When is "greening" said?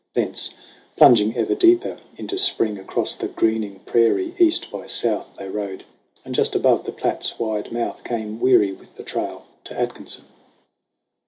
3.27-3.81